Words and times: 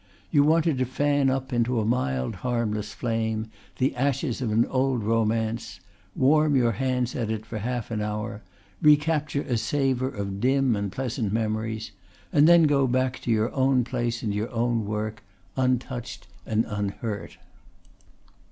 You 0.31 0.43
wanted 0.43 0.79
to 0.79 0.85
fan 0.85 1.29
up 1.29 1.53
into 1.53 1.79
a 1.79 1.85
mild 1.85 2.37
harmless 2.37 2.91
flame 2.91 3.51
the 3.77 3.95
ashes 3.95 4.41
of 4.41 4.51
an 4.51 4.65
old 4.65 5.03
romance, 5.03 5.79
warm 6.15 6.55
your 6.55 6.71
hands 6.71 7.15
at 7.15 7.29
it 7.29 7.45
for 7.45 7.59
half 7.59 7.91
an 7.91 8.01
hour, 8.01 8.41
recapture 8.81 9.43
a 9.43 9.57
savour 9.57 10.09
of 10.09 10.39
dim 10.41 10.75
and 10.75 10.91
pleasant 10.91 11.31
memories 11.31 11.91
and 12.33 12.47
then 12.47 12.63
go 12.63 12.87
back 12.87 13.19
to 13.19 13.29
your 13.29 13.53
own 13.53 13.83
place 13.83 14.23
and 14.23 14.33
your 14.33 14.51
own 14.51 14.87
work, 14.87 15.21
untouched 15.55 16.25
and 16.47 16.65
unhurt." 16.67 17.37